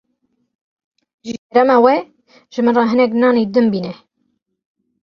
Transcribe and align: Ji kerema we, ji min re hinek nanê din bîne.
Ji 1.23 1.33
kerema 1.49 1.75
we, 1.85 1.93
ji 2.51 2.59
min 2.63 2.75
re 2.77 2.83
hinek 2.89 3.11
nanê 3.21 3.43
din 3.53 3.67
bîne. 3.73 3.93